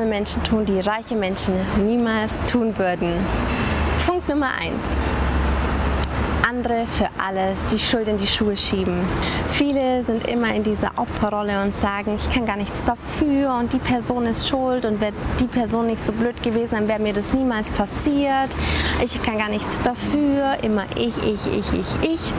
Arme 0.00 0.08
Menschen 0.08 0.42
tun, 0.44 0.64
die 0.64 0.80
reiche 0.80 1.14
Menschen 1.14 1.54
niemals 1.86 2.38
tun 2.46 2.76
würden. 2.78 3.12
Punkt 4.06 4.28
Nummer 4.28 4.48
eins 4.58 4.80
andere 6.48 6.84
für 6.86 7.08
alles 7.24 7.64
die 7.66 7.78
Schuld 7.78 8.08
in 8.08 8.18
die 8.18 8.26
Schuhe 8.26 8.56
schieben. 8.56 9.04
Viele 9.50 10.02
sind 10.02 10.26
immer 10.26 10.52
in 10.52 10.64
dieser 10.64 10.90
Opferrolle 10.96 11.62
und 11.62 11.72
sagen, 11.72 12.16
ich 12.16 12.28
kann 12.28 12.44
gar 12.44 12.56
nichts 12.56 12.82
dafür 12.82 13.54
und 13.54 13.72
die 13.72 13.78
Person 13.78 14.26
ist 14.26 14.48
schuld 14.48 14.84
und 14.84 15.00
wäre 15.00 15.12
die 15.38 15.46
Person 15.46 15.86
nicht 15.86 16.04
so 16.04 16.12
blöd 16.12 16.42
gewesen, 16.42 16.70
dann 16.72 16.88
wäre 16.88 16.98
mir 16.98 17.12
das 17.12 17.32
niemals 17.32 17.70
passiert. 17.70 18.56
Ich 19.04 19.22
kann 19.22 19.38
gar 19.38 19.48
nichts 19.48 19.80
dafür, 19.82 20.56
immer 20.62 20.86
ich, 20.96 21.16
ich, 21.18 21.46
ich, 21.46 21.72
ich, 21.72 22.10
ich. 22.10 22.32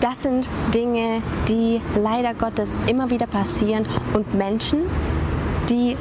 Das 0.00 0.22
sind 0.22 0.48
Dinge, 0.72 1.20
die 1.48 1.80
leider 1.96 2.34
Gottes 2.34 2.68
immer 2.86 3.10
wieder 3.10 3.26
passieren 3.26 3.86
und 4.14 4.34
Menschen, 4.34 4.82
die 5.68 5.96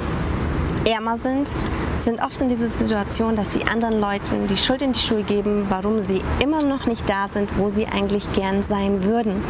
ärmer 0.88 1.18
sind, 1.18 1.52
sind 1.98 2.22
oft 2.22 2.40
in 2.40 2.50
dieser 2.50 2.70
Situation, 2.70 3.36
dass 3.36 3.52
sie 3.52 3.66
anderen 3.66 4.00
Leuten 4.00 4.48
die 4.48 4.56
Schuld 4.56 4.82
in 4.82 4.94
die 4.94 5.00
Schuhe 5.00 5.24
geben, 5.24 5.66
warum 5.70 6.02
sie 6.02 6.22
immer 6.42 6.64
noch 6.64 6.86
nicht 6.86 7.10
da 7.10 7.28
sind, 7.28 7.58
wo 7.58 7.70
sie 7.70 7.88
eigentlich 7.88 8.32
gern 8.34 8.64
sein 8.64 9.04
würden. 9.04 9.44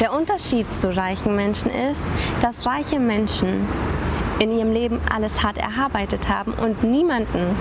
Der 0.00 0.12
Unterschied 0.12 0.72
zu 0.72 0.94
reichen 0.94 1.34
Menschen 1.34 1.70
ist, 1.90 2.04
dass 2.40 2.66
reiche 2.66 3.00
Menschen 3.00 3.66
in 4.38 4.52
ihrem 4.52 4.72
Leben 4.72 5.00
alles 5.12 5.42
hart 5.42 5.58
erarbeitet 5.58 6.28
haben 6.28 6.52
und 6.52 6.84
niemanden 6.84 7.56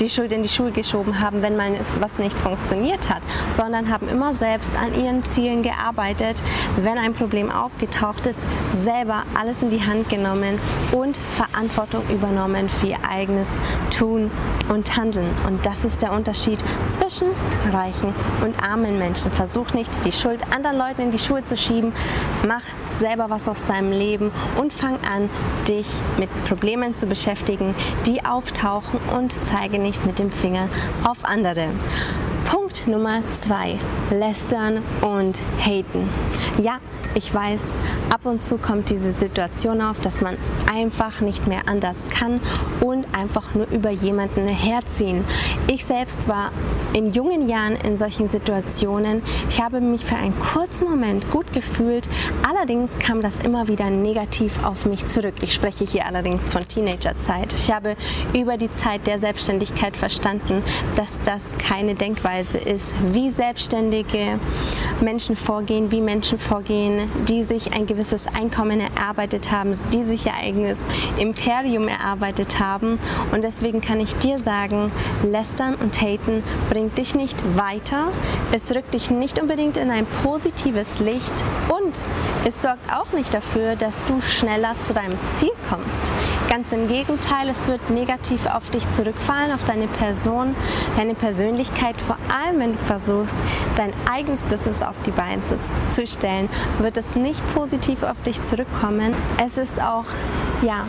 die 0.00 0.08
Schuld 0.08 0.32
in 0.32 0.42
die 0.42 0.48
Schuhe 0.48 0.70
geschoben 0.70 1.20
haben, 1.20 1.42
wenn 1.42 1.56
mal 1.56 1.72
was 2.00 2.18
nicht 2.18 2.38
funktioniert 2.38 3.08
hat, 3.08 3.22
sondern 3.50 3.90
haben 3.90 4.08
immer 4.08 4.32
selbst 4.32 4.70
an 4.76 4.98
ihren 5.00 5.22
Zielen 5.22 5.62
gearbeitet, 5.62 6.42
wenn 6.82 6.98
ein 6.98 7.12
Problem 7.12 7.50
aufgetaucht 7.50 8.26
ist, 8.26 8.40
selber 8.70 9.24
alles 9.38 9.62
in 9.62 9.70
die 9.70 9.82
Hand 9.82 10.08
genommen 10.08 10.58
und 10.92 11.16
Verantwortung 11.16 12.02
übernommen 12.10 12.68
für 12.68 12.88
ihr 12.88 12.98
eigenes 13.08 13.48
Tun 13.96 14.30
und 14.68 14.96
Handeln. 14.96 15.28
Und 15.46 15.64
das 15.66 15.84
ist 15.84 16.02
der 16.02 16.12
Unterschied 16.12 16.58
zwischen 16.88 17.28
reichen 17.72 18.14
und 18.44 18.62
armen 18.62 18.98
Menschen. 18.98 19.30
Versuch 19.30 19.72
nicht, 19.74 19.90
die 20.04 20.12
Schuld 20.12 20.40
anderen 20.54 20.78
Leuten 20.78 21.02
in 21.02 21.10
die 21.10 21.18
Schuhe 21.18 21.44
zu 21.44 21.56
schieben. 21.56 21.92
Mach 22.46 22.62
selber 22.98 23.30
was 23.30 23.48
aus 23.48 23.64
deinem 23.66 23.92
Leben 23.92 24.30
und 24.58 24.72
fang 24.72 24.98
an, 25.10 25.30
dich 25.66 25.86
mit 26.18 26.28
Problemen 26.44 26.94
zu 26.94 27.06
beschäftigen, 27.06 27.74
die 28.06 28.24
auftauchen 28.24 29.00
und 29.16 29.34
zeige 29.46 29.78
nicht, 29.78 29.89
nicht 29.90 30.06
mit 30.06 30.20
dem 30.20 30.30
Finger 30.30 30.68
auf 31.02 31.24
andere. 31.24 31.66
Punkt 32.48 32.86
Nummer 32.86 33.22
zwei, 33.32 33.76
lästern 34.12 34.84
und 35.00 35.40
haten. 35.58 36.08
Ja, 36.62 36.78
ich 37.14 37.34
weiß, 37.34 37.60
ab 38.20 38.26
und 38.26 38.42
zu 38.42 38.58
kommt 38.58 38.90
diese 38.90 39.14
Situation 39.14 39.80
auf, 39.80 39.98
dass 40.00 40.20
man 40.20 40.36
einfach 40.70 41.22
nicht 41.22 41.46
mehr 41.46 41.62
anders 41.66 42.10
kann 42.10 42.40
und 42.80 43.06
einfach 43.16 43.54
nur 43.54 43.66
über 43.68 43.88
jemanden 43.88 44.46
herziehen. 44.46 45.24
Ich 45.68 45.86
selbst 45.86 46.28
war 46.28 46.50
in 46.92 47.12
jungen 47.12 47.48
Jahren 47.48 47.76
in 47.76 47.96
solchen 47.96 48.28
Situationen. 48.28 49.22
Ich 49.48 49.62
habe 49.62 49.80
mich 49.80 50.04
für 50.04 50.16
einen 50.16 50.38
kurzen 50.38 50.90
Moment 50.90 51.30
gut 51.30 51.52
gefühlt. 51.54 52.08
Allerdings 52.46 52.90
kam 52.98 53.22
das 53.22 53.38
immer 53.38 53.68
wieder 53.68 53.88
negativ 53.88 54.64
auf 54.64 54.84
mich 54.84 55.06
zurück. 55.06 55.34
Ich 55.40 55.54
spreche 55.54 55.84
hier 55.84 56.04
allerdings 56.04 56.52
von 56.52 56.60
Teenagerzeit. 56.60 57.54
Ich 57.54 57.72
habe 57.72 57.96
über 58.34 58.58
die 58.58 58.72
Zeit 58.74 59.06
der 59.06 59.18
Selbstständigkeit 59.18 59.96
verstanden, 59.96 60.62
dass 60.96 61.22
das 61.22 61.56
keine 61.56 61.94
Denkweise 61.94 62.58
ist, 62.58 62.94
wie 63.12 63.30
selbstständige 63.30 64.38
Menschen 65.00 65.36
vorgehen, 65.36 65.90
wie 65.90 66.02
Menschen 66.02 66.38
vorgehen, 66.38 67.08
die 67.26 67.44
sich 67.44 67.72
ein 67.72 67.86
gewisses 67.86 68.09
Einkommen 68.26 68.80
erarbeitet 68.80 69.50
haben, 69.50 69.72
die 69.92 70.04
sich 70.04 70.26
ihr 70.26 70.34
eigenes 70.34 70.78
Imperium 71.18 71.88
erarbeitet 71.88 72.58
haben. 72.58 72.98
Und 73.32 73.42
deswegen 73.42 73.80
kann 73.80 74.00
ich 74.00 74.14
dir 74.16 74.38
sagen, 74.38 74.90
lästern 75.22 75.74
und 75.76 76.00
haten 76.00 76.42
bringt 76.68 76.98
dich 76.98 77.14
nicht 77.14 77.38
weiter. 77.56 78.08
Es 78.52 78.74
rückt 78.74 78.94
dich 78.94 79.10
nicht 79.10 79.40
unbedingt 79.40 79.76
in 79.76 79.90
ein 79.90 80.06
positives 80.22 81.00
Licht 81.00 81.34
und 81.68 82.02
es 82.44 82.62
sorgt 82.62 82.92
auch 82.92 83.12
nicht 83.12 83.34
dafür, 83.34 83.76
dass 83.76 84.04
du 84.06 84.20
schneller 84.22 84.74
zu 84.80 84.94
deinem 84.94 85.18
Ziel 85.36 85.50
kommst. 85.68 86.10
Ganz 86.48 86.72
im 86.72 86.88
Gegenteil, 86.88 87.48
es 87.48 87.68
wird 87.68 87.90
negativ 87.90 88.46
auf 88.46 88.70
dich 88.70 88.88
zurückfallen, 88.90 89.52
auf 89.52 89.64
deine 89.66 89.86
Person, 89.86 90.56
deine 90.96 91.14
Persönlichkeit. 91.14 92.00
Vor 92.00 92.16
allem, 92.34 92.58
wenn 92.58 92.72
du 92.72 92.78
versuchst, 92.78 93.36
dein 93.76 93.92
eigenes 94.10 94.46
Business 94.46 94.82
auf 94.82 94.96
die 95.04 95.10
Beine 95.10 95.42
zu 95.44 96.06
stellen, 96.06 96.48
wird 96.78 96.96
es 96.96 97.14
nicht 97.14 97.42
positiv 97.54 97.99
auf 98.04 98.20
dich 98.22 98.40
zurückkommen. 98.42 99.14
Es 99.44 99.58
ist 99.58 99.80
auch, 99.80 100.06
ja, 100.62 100.86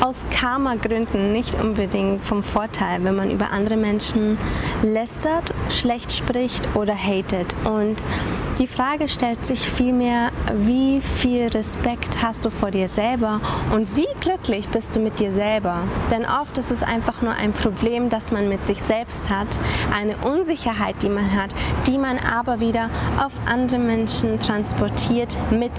aus 0.00 0.26
Karma-Gründen 0.32 1.32
nicht 1.32 1.54
unbedingt 1.62 2.24
vom 2.24 2.42
Vorteil, 2.42 3.04
wenn 3.04 3.14
man 3.14 3.30
über 3.30 3.52
andere 3.52 3.76
Menschen 3.76 4.36
lästert, 4.82 5.54
schlecht 5.68 6.12
spricht 6.12 6.68
oder 6.74 6.94
hatet. 6.94 7.54
Und 7.64 8.02
die 8.58 8.66
Frage 8.66 9.08
stellt 9.08 9.46
sich 9.46 9.60
vielmehr, 9.60 10.30
wie 10.54 11.00
viel 11.00 11.48
Respekt 11.48 12.22
hast 12.22 12.44
du 12.44 12.50
vor 12.50 12.70
dir 12.70 12.88
selber 12.88 13.40
und 13.72 13.96
wie 13.96 14.08
glücklich 14.20 14.68
bist 14.68 14.94
du 14.94 15.00
mit 15.00 15.20
dir 15.20 15.32
selber? 15.32 15.78
Denn 16.10 16.26
oft 16.26 16.58
ist 16.58 16.70
es 16.70 16.82
einfach 16.82 17.22
nur 17.22 17.32
ein 17.32 17.52
Problem, 17.52 18.08
das 18.08 18.32
man 18.32 18.48
mit 18.48 18.66
sich 18.66 18.82
selbst 18.82 19.30
hat, 19.30 19.46
eine 19.96 20.16
Unsicherheit, 20.26 20.96
die 21.02 21.08
man 21.08 21.32
hat, 21.32 21.54
die 21.86 21.96
man 21.96 22.18
aber 22.18 22.60
wieder 22.60 22.90
auf 23.18 23.32
andere 23.46 23.78
Menschen 23.78 24.38
transportiert 24.40 25.38
mit 25.50 25.72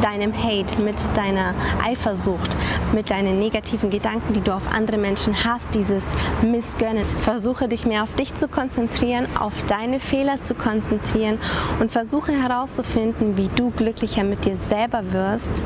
deinem 0.00 0.32
Hate, 0.32 0.80
mit 0.82 0.96
deiner 1.14 1.54
Eifersucht, 1.84 2.56
mit 2.92 3.10
deinen 3.10 3.38
negativen 3.38 3.90
Gedanken, 3.90 4.32
die 4.32 4.40
du 4.40 4.54
auf 4.54 4.72
andere 4.72 4.98
Menschen 4.98 5.44
hast, 5.44 5.74
dieses 5.74 6.06
Missgönnen. 6.42 7.04
Versuche 7.22 7.68
dich 7.68 7.86
mehr 7.86 8.02
auf 8.02 8.14
dich 8.14 8.34
zu 8.34 8.48
konzentrieren, 8.48 9.26
auf 9.38 9.52
deine 9.66 10.00
Fehler 10.00 10.42
zu 10.42 10.54
konzentrieren 10.54 11.38
und 11.80 11.90
versuche 11.90 12.32
herauszufinden, 12.32 13.36
wie 13.36 13.48
du 13.54 13.70
glücklicher 13.70 14.24
mit 14.24 14.44
dir 14.44 14.56
selber 14.56 15.12
wirst, 15.12 15.62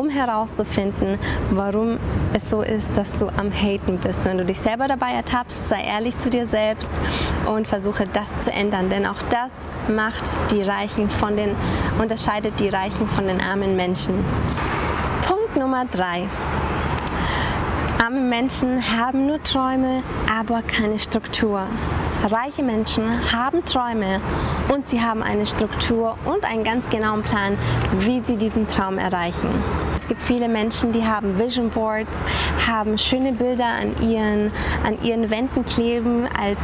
um 0.00 0.08
herauszufinden, 0.08 1.18
warum 1.50 1.98
es 2.32 2.50
so 2.50 2.62
ist, 2.62 2.96
dass 2.96 3.16
du 3.16 3.28
am 3.28 3.52
Haten 3.52 3.98
bist. 3.98 4.24
Wenn 4.24 4.38
du 4.38 4.44
dich 4.44 4.58
selber 4.58 4.88
dabei 4.88 5.12
ertappst, 5.12 5.68
sei 5.68 5.82
ehrlich 5.82 6.18
zu 6.18 6.30
dir 6.30 6.46
selbst 6.46 6.90
und 7.46 7.66
versuche 7.66 8.04
das 8.12 8.38
zu 8.40 8.52
ändern, 8.52 8.90
denn 8.90 9.06
auch 9.06 9.22
das 9.30 9.50
macht 9.88 10.24
die 10.50 10.62
Reichen 10.62 11.08
von 11.10 11.36
den, 11.36 11.54
unterscheidet 11.98 12.58
die 12.60 12.68
Reichen 12.68 13.06
von 13.08 13.26
den 13.26 13.40
armen 13.40 13.76
Menschen. 13.76 14.24
Punkt 15.26 15.56
Nummer 15.56 15.84
drei. 15.90 16.28
Arme 18.04 18.20
Menschen 18.20 18.82
haben 18.96 19.26
nur 19.26 19.42
Träume, 19.42 20.02
aber 20.30 20.60
keine 20.62 20.98
Struktur. 20.98 21.66
Reiche 22.30 22.62
Menschen 22.62 23.04
haben 23.32 23.64
Träume 23.64 24.20
und 24.68 24.86
sie 24.88 25.00
haben 25.00 25.22
eine 25.22 25.46
Struktur 25.46 26.16
und 26.24 26.44
einen 26.44 26.64
ganz 26.64 26.88
genauen 26.90 27.22
Plan, 27.22 27.56
wie 28.00 28.20
sie 28.20 28.36
diesen 28.36 28.68
Traum 28.68 28.98
erreichen. 28.98 29.48
Es 29.96 30.06
gibt 30.06 30.20
viele 30.20 30.48
Menschen, 30.48 30.92
die 30.92 31.02
haben 31.02 31.38
Vision 31.38 31.70
Boards, 31.70 32.10
haben 32.66 32.98
schöne 32.98 33.32
Bilder 33.32 33.64
an 33.64 33.94
ihren, 34.06 34.52
an 34.84 35.02
ihren 35.02 35.30
Wänden 35.30 35.64
kleben 35.64 36.26
als, 36.38 36.58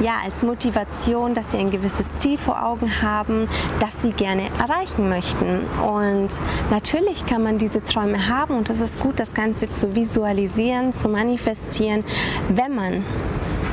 ja, 0.00 0.18
als 0.24 0.42
Motivation, 0.42 1.34
dass 1.34 1.52
sie 1.52 1.58
ein 1.58 1.70
gewisses 1.70 2.12
Ziel 2.14 2.38
vor 2.38 2.62
Augen 2.62 3.02
haben, 3.02 3.48
das 3.80 4.02
sie 4.02 4.12
gerne 4.12 4.48
erreichen 4.58 5.08
möchten. 5.08 5.60
Und 5.82 6.28
natürlich 6.70 7.26
kann 7.26 7.42
man 7.42 7.58
diese 7.58 7.84
Träume 7.84 8.28
haben 8.28 8.56
und 8.56 8.68
es 8.70 8.80
ist 8.80 9.00
gut, 9.00 9.18
das 9.18 9.34
Ganze 9.34 9.66
zu 9.72 9.94
visualisieren, 9.94 10.92
zu 10.92 11.08
manifestieren, 11.08 12.04
wenn 12.48 12.74
man 12.74 13.04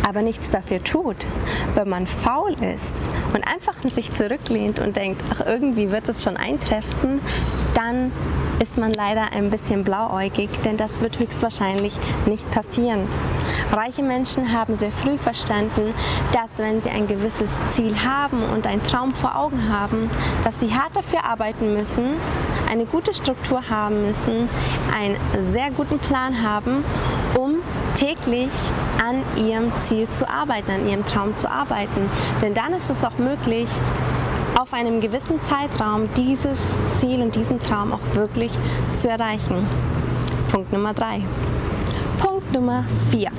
aber 0.08 0.22
nichts 0.22 0.50
dafür 0.50 0.84
tut, 0.84 1.26
wenn 1.76 1.88
man 1.88 2.08
faul 2.08 2.54
ist 2.76 2.96
und 3.34 3.48
einfach 3.48 3.84
in 3.84 3.90
sich 3.90 4.12
zurücklehnt 4.12 4.80
und 4.80 4.98
denkt, 4.98 5.24
ach 5.32 5.46
irgendwie 5.46 5.92
wird 5.92 6.10
es 6.10 6.24
schon 6.24 6.36
eintreffen, 6.36 7.22
dann 7.74 8.12
ist 8.60 8.78
man 8.78 8.94
leider 8.94 9.32
ein 9.32 9.50
bisschen 9.50 9.84
blauäugig, 9.84 10.50
denn 10.64 10.78
das 10.78 11.02
wird 11.02 11.20
höchstwahrscheinlich 11.20 11.94
nicht 12.26 12.50
passieren. 12.52 13.08
Reiche 13.72 14.04
Menschen 14.04 14.52
haben 14.52 14.76
sehr 14.76 14.92
früh 14.92 15.18
verstanden, 15.18 15.94
dass 16.32 16.50
wenn 16.58 16.82
sie 16.82 16.90
ein 16.90 17.08
gewisses 17.08 17.50
Ziel 17.72 17.96
haben 18.04 18.44
und 18.44 18.68
einen 18.68 18.84
Traum 18.84 19.14
vor 19.14 19.36
Augen 19.36 19.70
haben, 19.70 20.10
dass 20.44 20.60
sie 20.60 20.74
hart 20.74 20.96
dafür 20.96 21.26
arbeiten 21.26 21.74
müssen, 21.74 22.18
eine 22.70 22.86
gute 22.86 23.14
Struktur 23.14 23.70
haben 23.70 24.06
müssen, 24.08 24.50
einen 24.98 25.18
sehr 25.52 25.72
guten 25.72 26.00
Plan 26.00 26.42
haben, 26.42 26.84
um 27.38 27.56
täglich 27.96 28.52
an 29.04 29.24
ihrem 29.36 29.72
Ziel 29.78 30.10
zu 30.10 30.28
arbeiten, 30.30 30.72
an 30.72 30.88
ihrem 30.88 31.06
Traum 31.06 31.36
zu 31.36 31.50
arbeiten. 31.50 32.10
Denn 32.42 32.54
dann 32.54 32.74
ist 32.74 32.90
es 32.90 33.04
auch 33.04 33.18
möglich, 33.18 33.70
einem 34.74 35.00
gewissen 35.02 35.42
Zeitraum 35.42 36.10
dieses 36.18 36.60
Ziel 36.98 37.22
und 37.22 37.36
diesen 37.36 37.60
Traum 37.60 37.94
auch 37.94 38.16
wirklich 38.16 38.52
zu 38.96 39.10
erreichen. 39.10 39.66
Punkt 40.52 40.74
Nummer 40.74 40.94
drei. 40.94 41.22
Punkt 42.20 42.52
Nummer 42.54 42.84
vier. 43.10 43.30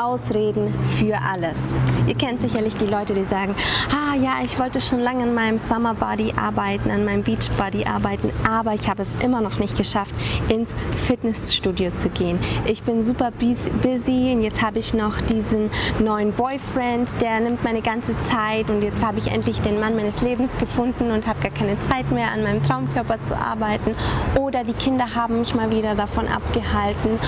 Ausreden 0.00 0.72
für 0.96 1.16
alles. 1.16 1.60
Ihr 2.06 2.14
kennt 2.14 2.40
sicherlich 2.40 2.76
die 2.76 2.86
Leute, 2.86 3.14
die 3.14 3.24
sagen, 3.24 3.54
ah 3.90 4.14
ja, 4.14 4.36
ich 4.44 4.58
wollte 4.58 4.80
schon 4.80 5.00
lange 5.00 5.24
an 5.24 5.34
meinem 5.34 5.58
Summer 5.58 5.94
Body 5.94 6.32
arbeiten, 6.36 6.90
an 6.90 7.04
meinem 7.04 7.22
Beach 7.22 7.50
Body 7.56 7.84
arbeiten, 7.84 8.30
aber 8.48 8.74
ich 8.74 8.88
habe 8.88 9.02
es 9.02 9.08
immer 9.22 9.40
noch 9.40 9.58
nicht 9.58 9.76
geschafft, 9.76 10.14
ins 10.48 10.70
Fitnessstudio 11.04 11.90
zu 11.92 12.08
gehen. 12.10 12.38
Ich 12.64 12.82
bin 12.82 13.04
super 13.04 13.30
busy 13.30 14.32
und 14.34 14.42
jetzt 14.42 14.62
habe 14.62 14.78
ich 14.78 14.94
noch 14.94 15.20
diesen 15.22 15.70
neuen 15.98 16.32
Boyfriend, 16.32 17.20
der 17.20 17.40
nimmt 17.40 17.64
meine 17.64 17.82
ganze 17.82 18.18
Zeit 18.20 18.70
und 18.70 18.82
jetzt 18.82 19.04
habe 19.04 19.18
ich 19.18 19.28
endlich 19.28 19.60
den 19.60 19.80
Mann 19.80 19.96
meines 19.96 20.20
Lebens 20.20 20.56
gefunden 20.58 21.10
und 21.10 21.26
habe 21.26 21.40
gar 21.40 21.50
keine 21.50 21.80
Zeit 21.88 22.10
mehr, 22.10 22.30
an 22.30 22.42
meinem 22.42 22.62
Traumkörper 22.62 23.18
zu 23.26 23.36
arbeiten. 23.36 23.94
Oder 24.38 24.64
die 24.64 24.72
Kinder 24.72 25.14
haben 25.14 25.40
mich 25.40 25.54
mal 25.54 25.70
wieder 25.70 25.94
davon 25.94 26.28
abgehalten. 26.28 27.18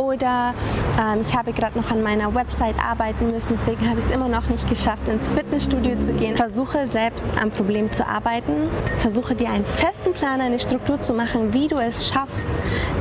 Oder 0.00 0.54
ähm, 1.00 1.20
ich 1.22 1.36
habe 1.36 1.52
gerade 1.52 1.78
noch 1.78 1.90
an 1.90 2.02
meiner 2.20 2.34
Website 2.34 2.76
arbeiten 2.78 3.28
müssen, 3.28 3.56
deswegen 3.58 3.88
habe 3.88 3.98
ich 3.98 4.04
es 4.04 4.10
immer 4.10 4.28
noch 4.28 4.46
nicht 4.48 4.68
geschafft, 4.68 5.08
ins 5.08 5.28
Fitnessstudio 5.28 5.98
zu 5.98 6.12
gehen. 6.12 6.36
Versuche 6.36 6.86
selbst 6.86 7.24
am 7.40 7.50
Problem 7.50 7.90
zu 7.92 8.06
arbeiten, 8.06 8.68
versuche 8.98 9.34
dir 9.34 9.48
einen 9.48 9.64
festen 9.64 10.12
Plan, 10.12 10.40
eine 10.40 10.58
Struktur 10.58 11.00
zu 11.00 11.14
machen, 11.14 11.54
wie 11.54 11.68
du 11.68 11.76
es 11.76 12.08
schaffst, 12.08 12.46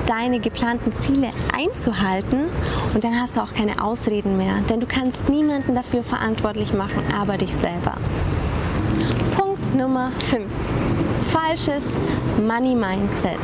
deine 0.06 0.39
geplanten 0.39 0.94
Ziele 0.94 1.31
einzuhalten 1.57 2.45
und 2.94 3.04
dann 3.04 3.19
hast 3.19 3.36
du 3.36 3.42
auch 3.42 3.54
keine 3.54 3.83
Ausreden 3.83 4.38
mehr, 4.38 4.54
denn 4.69 4.80
du 4.80 4.88
kannst 4.88 5.27
niemanden 5.27 5.75
dafür 5.75 6.04
verantwortlich 6.04 6.74
machen, 6.74 7.04
aber 7.19 7.38
dich 7.38 7.54
selber. 7.54 7.95
Punkt 9.38 9.75
Nummer 9.75 10.12
5. 10.19 10.45
Falsches 11.30 11.86
Money 12.42 12.74
Mindset. 12.74 13.38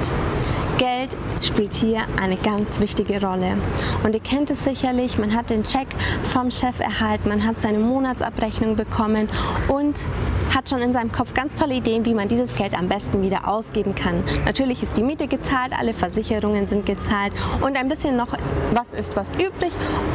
Geld 0.78 1.10
spielt 1.42 1.74
hier 1.74 2.02
eine 2.22 2.36
ganz 2.36 2.80
wichtige 2.80 3.22
Rolle. 3.26 3.58
Und 4.04 4.14
ihr 4.14 4.20
kennt 4.20 4.52
es 4.52 4.64
sicherlich, 4.64 5.18
man 5.18 5.34
hat 5.34 5.50
den 5.50 5.64
Check 5.64 5.88
vom 6.26 6.52
Chef 6.52 6.80
erhalten, 6.80 7.30
man 7.30 7.46
hat 7.46 7.60
seine 7.60 7.80
Monatsabrechnung 7.80 8.76
bekommen 8.76 9.30
und 9.70 10.06
hat 10.54 10.70
schon 10.70 10.82
in 10.82 10.94
seinem 10.94 11.12
Kopf 11.12 11.34
ganz 11.34 11.56
tolle 11.56 11.76
Ideen, 11.76 12.06
wie 12.06 12.14
man 12.14 12.28
dieses 12.28 12.56
Geld 12.56 12.78
am 12.78 12.88
besten 12.88 13.22
wieder 13.22 13.48
ausgeben 13.48 13.96
kann. 13.96 14.24
Natürlich 14.46 14.84
ist 14.84 14.98
die 14.98 15.04
Miete 15.04 15.28
gezahlt, 15.28 15.74
alle 15.78 15.94
Versicherungen 15.94 16.68
sind 16.68 16.86
gezahlt 16.86 17.34
und 17.62 17.78
ein 17.78 17.88
bisschen 17.88 18.18
noch 18.18 18.30
was 18.74 18.88
ist 18.98 19.16
was 19.16 19.32
übrig 19.34 19.72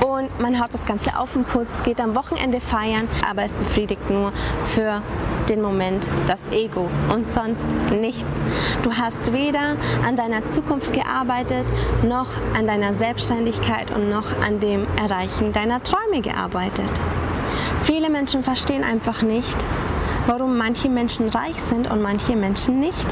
und 0.07 0.41
man 0.41 0.61
haut 0.61 0.73
das 0.75 0.87
Ganze 0.87 1.19
auf 1.19 1.33
den 1.33 1.45
Putz, 1.45 1.83
geht 1.85 2.01
am 2.01 2.15
Wochenende 2.17 2.61
feiern, 2.61 3.09
aber 3.29 3.43
es 3.43 3.53
befriedigt 3.53 4.11
nur 4.11 4.33
für 4.67 5.03
den 5.49 5.63
Moment 5.63 6.07
das 6.27 6.41
Ego 6.53 6.89
und 7.13 7.29
sonst 7.29 7.75
nichts. 7.91 8.33
Du 8.83 8.93
hast 8.93 9.33
weder 9.33 9.77
an 10.07 10.17
deiner 10.17 10.45
Zukunft 10.51 10.93
gearbeitet, 10.93 11.65
noch 12.03 12.27
an 12.57 12.67
deiner 12.67 12.93
Selbstständigkeit 12.93 13.91
und 13.91 14.11
noch 14.11 14.27
an 14.45 14.61
dem 14.61 14.87
Erreichen 14.97 15.53
deiner 15.53 15.83
Träume 15.83 16.21
gearbeitet. 16.21 16.91
Viele 17.83 18.11
Menschen 18.11 18.43
verstehen 18.43 18.85
einfach 18.85 19.23
nicht, 19.23 19.57
warum 20.27 20.59
manche 20.59 20.89
Menschen 20.89 21.29
reich 21.29 21.57
sind 21.71 21.91
und 21.91 22.03
manche 22.03 22.37
Menschen 22.37 22.81
nicht. 22.81 23.07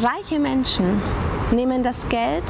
Reiche 0.00 0.38
Menschen 0.38 1.00
nehmen 1.52 1.82
das 1.82 2.08
Geld 2.08 2.44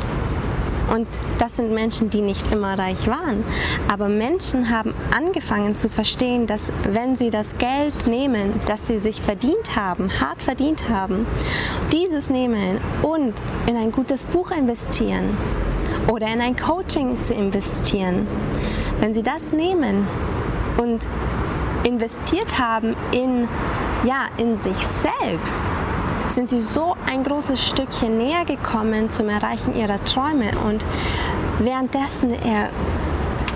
und 0.92 1.08
das 1.38 1.56
sind 1.56 1.72
Menschen, 1.72 2.10
die 2.10 2.20
nicht 2.20 2.52
immer 2.52 2.78
reich 2.78 3.08
waren. 3.08 3.44
Aber 3.90 4.08
Menschen 4.08 4.68
haben 4.70 4.94
angefangen 5.16 5.74
zu 5.74 5.88
verstehen, 5.88 6.46
dass 6.46 6.60
wenn 6.84 7.16
sie 7.16 7.30
das 7.30 7.56
Geld 7.56 8.06
nehmen, 8.06 8.60
das 8.66 8.86
sie 8.86 8.98
sich 8.98 9.22
verdient 9.22 9.74
haben, 9.74 10.10
hart 10.20 10.42
verdient 10.42 10.88
haben, 10.90 11.26
dieses 11.90 12.28
nehmen 12.28 12.78
und 13.02 13.32
in 13.66 13.76
ein 13.76 13.90
gutes 13.90 14.26
Buch 14.26 14.50
investieren 14.50 15.36
oder 16.08 16.26
in 16.26 16.40
ein 16.40 16.56
Coaching 16.56 17.22
zu 17.22 17.32
investieren, 17.32 18.26
wenn 19.00 19.14
sie 19.14 19.22
das 19.22 19.52
nehmen 19.52 20.06
und 20.76 21.08
investiert 21.84 22.58
haben 22.58 22.94
in, 23.12 23.48
ja, 24.04 24.26
in 24.36 24.60
sich 24.62 24.76
selbst, 24.76 25.64
sind 26.34 26.48
sie 26.48 26.60
so 26.60 26.96
ein 27.06 27.22
großes 27.24 27.62
Stückchen 27.62 28.16
näher 28.16 28.44
gekommen 28.44 29.10
zum 29.10 29.28
Erreichen 29.28 29.76
ihrer 29.76 30.02
Träume. 30.04 30.50
Und 30.66 30.86
währenddessen 31.58 32.34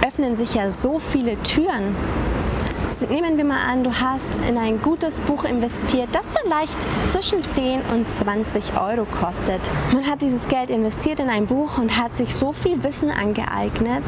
öffnen 0.06 0.36
sich 0.36 0.54
ja 0.54 0.70
so 0.70 0.98
viele 0.98 1.40
Türen. 1.42 1.96
Nehmen 3.10 3.36
wir 3.36 3.44
mal 3.44 3.60
an, 3.70 3.84
du 3.84 3.92
hast 3.92 4.38
in 4.38 4.56
ein 4.56 4.80
gutes 4.80 5.20
Buch 5.20 5.44
investiert, 5.44 6.08
das 6.12 6.24
vielleicht 6.42 6.76
zwischen 7.08 7.42
10 7.42 7.82
und 7.92 8.10
20 8.10 8.72
Euro 8.80 9.04
kostet. 9.04 9.60
Man 9.92 10.06
hat 10.06 10.22
dieses 10.22 10.48
Geld 10.48 10.70
investiert 10.70 11.20
in 11.20 11.28
ein 11.28 11.46
Buch 11.46 11.78
und 11.78 11.96
hat 11.96 12.16
sich 12.16 12.34
so 12.34 12.52
viel 12.52 12.82
Wissen 12.82 13.10
angeeignet, 13.10 14.02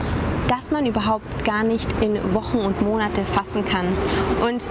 dass 0.48 0.70
man 0.70 0.86
überhaupt 0.86 1.44
gar 1.44 1.62
nicht 1.62 1.88
in 2.00 2.34
Wochen 2.34 2.58
und 2.58 2.82
Monate 2.82 3.24
fassen 3.24 3.64
kann. 3.64 3.86
Und 4.42 4.64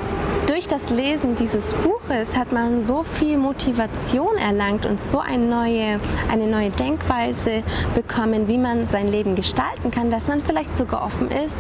durch 0.48 0.68
das 0.68 0.90
Lesen 0.90 1.36
dieses 1.36 1.74
Buches 1.74 2.36
hat 2.36 2.52
man 2.52 2.82
so 2.82 3.04
viel 3.04 3.38
Motivation 3.38 4.36
erlangt 4.38 4.86
und 4.86 5.02
so 5.02 5.20
eine 5.20 5.46
neue, 5.46 6.00
eine 6.32 6.48
neue 6.48 6.70
Denkweise 6.72 7.64
bekommen, 7.94 8.48
wie 8.48 8.58
man 8.58 8.88
sein 8.88 9.08
Leben 9.08 9.36
gestalten 9.36 9.92
kann, 9.92 10.10
dass 10.10 10.28
man 10.28 10.42
vielleicht 10.42 10.76
sogar 10.76 11.06
offen 11.06 11.30
ist, 11.30 11.56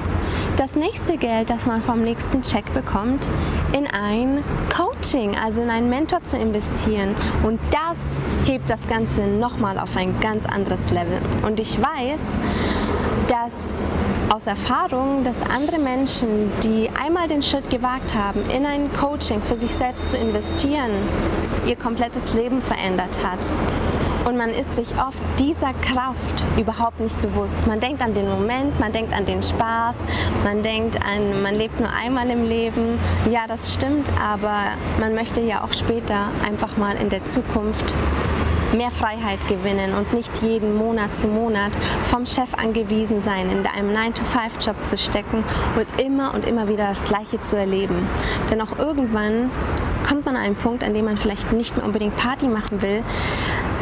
das 0.58 0.76
nächste 0.76 1.18
Geld, 1.18 1.50
das 1.50 1.66
man 1.66 1.82
vom 1.82 2.02
nächsten 2.02 2.42
Check 2.42 2.74
bekommt, 2.74 3.28
in 3.74 3.88
ein 3.88 4.44
Coaching, 4.76 5.36
also 5.38 5.62
in 5.62 5.70
einen 5.70 5.90
Mentor 5.90 6.24
zu 6.24 6.38
investieren. 6.38 7.16
Und 7.44 7.60
das 7.72 8.00
hebt 8.46 8.70
das 8.70 8.88
Ganze 8.88 9.28
nochmal 9.28 9.78
auf 9.78 9.96
ein 9.96 10.20
ganz 10.22 10.46
anderes 10.46 10.92
Level. 10.92 11.20
Und 11.46 11.60
ich 11.60 11.78
weiß, 11.78 12.22
dass 13.28 13.84
aus 14.34 14.46
Erfahrung, 14.46 15.24
dass 15.24 15.42
andere 15.42 15.80
Menschen, 15.80 16.52
die 16.64 16.90
einmal 17.02 17.28
den 17.28 17.42
Schritt 17.42 17.70
gewagt 17.70 18.14
haben, 18.14 18.42
in 18.50 18.66
ein 18.66 18.92
Coaching 18.94 19.42
für 19.42 19.58
sich 19.58 19.74
selbst 19.74 20.10
zu 20.10 20.18
investieren, 20.18 20.92
ihr 21.66 21.76
komplettes 21.76 22.34
Leben 22.34 22.62
verändert 22.62 23.20
hat. 23.24 23.54
Und 24.28 24.36
man 24.36 24.50
ist 24.50 24.76
sich 24.76 24.88
oft 25.00 25.18
dieser 25.40 25.72
Kraft 25.74 26.44
überhaupt 26.58 27.00
nicht 27.00 27.22
bewusst. 27.22 27.56
Man 27.66 27.80
denkt 27.80 28.02
an 28.02 28.14
den 28.14 28.28
Moment, 28.28 28.78
man 28.78 28.92
denkt 28.92 29.14
an 29.14 29.26
den 29.26 29.42
Spaß, 29.42 29.96
man 30.44 30.62
denkt 30.62 30.98
an, 30.98 31.42
man 31.42 31.56
lebt 31.56 31.80
nur 31.80 31.90
einmal 31.90 32.30
im 32.30 32.44
Leben. 32.44 33.00
Ja, 33.32 33.48
das 33.48 33.74
stimmt, 33.74 34.10
aber 34.22 34.72
man 35.00 35.16
möchte 35.16 35.40
ja 35.40 35.64
auch 35.64 35.72
später 35.72 36.28
einfach 36.46 36.76
mal 36.76 36.98
in 36.98 37.10
der 37.10 37.24
Zukunft 37.24 37.96
mehr 38.78 38.92
Freiheit 38.92 39.40
gewinnen 39.50 39.94
und 39.96 40.14
nicht 40.14 40.32
jeden 40.44 40.78
Monat 40.78 41.16
zu 41.16 41.28
Monat 41.28 41.72
vom 42.06 42.26
Chef 42.26 42.54
angewiesen 42.54 43.24
sein, 43.24 43.50
in 43.50 43.66
einem 43.66 43.90
9-to-5-Job 43.90 44.76
zu 44.86 44.98
stecken 44.98 45.44
und 45.76 46.00
immer 46.00 46.34
und 46.34 46.46
immer 46.46 46.68
wieder 46.68 46.88
das 46.88 47.04
Gleiche 47.04 47.42
zu 47.42 47.58
erleben. 47.58 48.08
Denn 48.52 48.62
auch 48.62 48.78
irgendwann 48.78 49.50
kommt 50.08 50.26
man 50.26 50.36
an 50.36 50.44
einen 50.44 50.56
Punkt, 50.56 50.84
an 50.84 50.94
dem 50.94 51.06
man 51.06 51.18
vielleicht 51.18 51.52
nicht 51.52 51.76
mehr 51.76 51.86
unbedingt 51.86 52.16
Party 52.16 52.48
machen 52.48 52.82
will, 52.82 53.04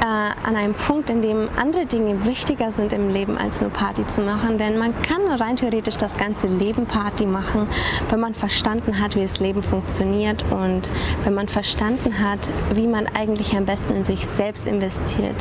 äh, 0.02 0.48
an 0.48 0.56
einem 0.56 0.74
Punkt, 0.74 1.10
in 1.10 1.22
dem 1.22 1.50
andere 1.58 1.86
Dinge 1.86 2.26
wichtiger 2.26 2.72
sind 2.72 2.94
im 2.94 3.14
Leben, 3.14 3.38
als 3.38 3.62
nur 3.62 3.70
Party 3.70 4.06
zu 4.08 4.22
machen. 4.22 4.58
Denn 4.58 4.78
man 4.78 4.94
kann 5.02 5.22
rein 5.28 5.56
theoretisch 5.56 5.98
das 5.98 6.16
ganze 6.18 6.48
Leben 6.48 6.86
Party 6.86 7.26
machen, 7.26 7.68
wenn 8.10 8.20
man 8.20 8.34
verstanden 8.34 9.00
hat, 9.00 9.16
wie 9.16 9.22
das 9.22 9.40
Leben 9.40 9.64
funktioniert 9.64 10.44
und 10.52 10.90
wenn 11.24 11.34
man 11.34 11.48
verstanden 11.48 12.20
hat, 12.20 12.40
wie 12.74 12.88
man 12.88 13.08
eigentlich 13.08 13.56
am 13.56 13.66
besten 13.66 13.94
in 13.94 14.06
sich 14.06 14.26
selbst 14.26 14.68
investiert. 14.68 15.36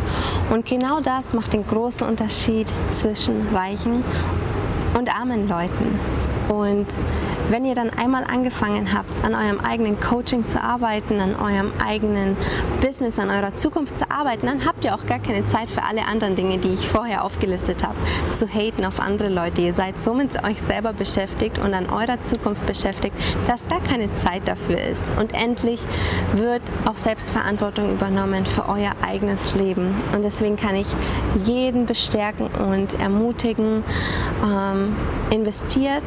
Und 0.50 0.66
genau 0.66 1.00
das 1.00 1.34
macht 1.34 1.52
den 1.52 1.66
großen 1.66 2.06
Unterschied 2.06 2.68
zwischen 2.90 3.48
reichen 3.54 4.04
und 4.94 5.14
armen 5.14 5.48
Leuten. 5.48 5.98
Und 6.48 6.86
wenn 7.50 7.64
ihr 7.64 7.74
dann 7.74 7.90
einmal 7.90 8.24
angefangen 8.24 8.92
habt, 8.94 9.10
an 9.24 9.34
eurem 9.34 9.60
eigenen 9.60 10.00
Coaching 10.00 10.46
zu 10.46 10.62
arbeiten, 10.62 11.20
an 11.20 11.36
eurem 11.36 11.72
eigenen 11.84 12.36
Business, 12.80 13.18
an 13.18 13.30
eurer 13.30 13.54
Zukunft 13.54 13.98
zu 13.98 14.10
arbeiten, 14.10 14.46
dann 14.46 14.64
habt 14.64 14.84
ihr 14.84 14.94
auch 14.94 15.06
gar 15.06 15.18
keine 15.18 15.46
Zeit 15.48 15.70
für 15.70 15.82
alle 15.82 16.06
anderen 16.06 16.36
Dinge, 16.36 16.58
die 16.58 16.72
ich 16.72 16.88
vorher 16.88 17.24
aufgelistet 17.24 17.84
habe, 17.84 17.96
zu 18.32 18.46
haten 18.46 18.84
auf 18.84 19.00
andere 19.00 19.28
Leute. 19.28 19.60
Ihr 19.60 19.72
seid 19.72 20.00
so 20.00 20.14
mit 20.14 20.42
euch 20.44 20.60
selber 20.62 20.92
beschäftigt 20.92 21.58
und 21.58 21.74
an 21.74 21.90
eurer 21.90 22.18
Zukunft 22.20 22.64
beschäftigt, 22.66 23.14
dass 23.46 23.68
gar 23.68 23.80
keine 23.80 24.12
Zeit 24.14 24.46
dafür 24.46 24.80
ist. 24.80 25.02
Und 25.18 25.34
endlich 25.34 25.80
wird 26.34 26.62
auch 26.86 26.96
Selbstverantwortung 26.96 27.92
übernommen 27.92 28.46
für 28.46 28.68
euer 28.68 28.92
eigenes 29.06 29.54
Leben. 29.54 29.94
Und 30.14 30.24
deswegen 30.24 30.56
kann 30.56 30.76
ich 30.76 30.86
jeden 31.44 31.86
bestärken 31.86 32.46
und 32.46 32.98
ermutigen, 33.00 33.84
investiert 35.30 36.04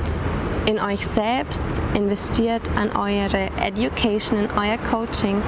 in 0.68 0.82
euch 0.82 1.08
selbst, 1.08 1.64
investiert 1.96 2.62
an 2.76 2.92
eure 2.98 3.50
Education, 3.62 4.38
in 4.38 4.50
euer 4.58 4.78
Coaching 4.92 5.42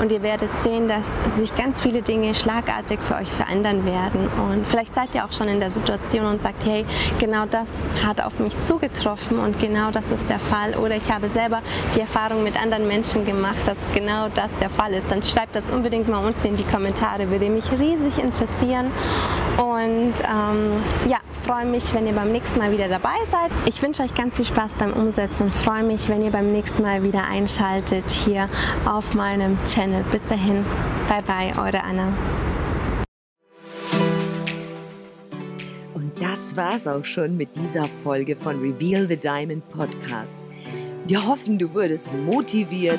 und 0.00 0.10
ihr 0.10 0.20
werdet 0.22 0.50
sehen, 0.62 0.88
dass 0.88 1.36
sich 1.36 1.54
ganz 1.54 1.80
viele 1.80 2.02
Dinge 2.02 2.34
schlagartig 2.34 2.98
für 3.00 3.14
euch 3.14 3.30
verändern 3.30 3.86
werden. 3.86 4.28
Und 4.50 4.66
vielleicht 4.66 4.92
seid 4.92 5.14
ihr 5.14 5.24
auch 5.24 5.30
schon 5.30 5.46
in 5.46 5.60
der 5.60 5.70
Situation 5.70 6.26
und 6.26 6.40
sagt, 6.40 6.64
hey, 6.64 6.84
genau 7.20 7.44
das 7.46 7.70
hat 8.04 8.20
auf 8.20 8.40
mich 8.40 8.58
zugetroffen 8.62 9.38
und 9.38 9.60
genau 9.60 9.92
das 9.92 10.10
ist 10.10 10.28
der 10.28 10.40
Fall. 10.40 10.74
Oder 10.74 10.96
ich 10.96 11.10
habe 11.12 11.28
selber 11.28 11.60
die 11.94 12.00
Erfahrung 12.00 12.42
mit 12.42 12.60
anderen 12.60 12.88
Menschen 12.88 13.24
gemacht, 13.24 13.58
dass 13.66 13.78
genau 13.94 14.26
das 14.34 14.54
der 14.56 14.70
Fall 14.70 14.92
ist. 14.92 15.08
Dann 15.08 15.22
schreibt 15.22 15.54
das 15.54 15.70
unbedingt 15.70 16.08
mal 16.08 16.26
unten 16.26 16.48
in 16.48 16.56
die 16.56 16.64
Kommentare, 16.64 17.30
würde 17.30 17.48
mich 17.48 17.70
riesig 17.70 18.18
interessieren. 18.18 18.86
Und 19.56 20.14
ähm, 20.20 20.82
ja, 21.08 21.18
freue 21.44 21.66
mich, 21.66 21.92
wenn 21.92 22.06
ihr 22.06 22.14
beim 22.14 22.32
nächsten 22.32 22.58
Mal 22.58 22.72
wieder 22.72 22.88
dabei 22.88 23.16
seid. 23.30 23.50
Ich 23.66 23.82
wünsche 23.82 24.02
euch 24.02 24.14
ganz 24.14 24.36
viel 24.36 24.46
Spaß 24.46 24.74
beim 24.74 24.94
Umsetzen 24.94 25.44
und 25.44 25.54
freue 25.54 25.82
mich, 25.82 26.08
wenn 26.08 26.22
ihr 26.22 26.30
beim 26.30 26.50
nächsten 26.52 26.82
Mal 26.82 27.02
wieder 27.02 27.28
einschaltet 27.28 28.10
hier 28.10 28.46
auf 28.86 29.12
meinem 29.12 29.58
Channel. 29.66 30.02
Bis 30.10 30.24
dahin, 30.24 30.64
bye 31.06 31.22
bye, 31.22 31.52
eure 31.62 31.82
Anna. 31.84 32.14
Und 35.92 36.12
das 36.18 36.56
war's 36.56 36.86
auch 36.86 37.04
schon 37.04 37.36
mit 37.36 37.54
dieser 37.56 37.84
Folge 38.02 38.36
von 38.36 38.58
Reveal 38.60 39.06
the 39.06 39.16
Diamond 39.16 39.68
Podcast. 39.68 40.38
Wir 41.06 41.26
hoffen, 41.26 41.58
du 41.58 41.74
wurdest 41.74 42.08
motiviert, 42.24 42.98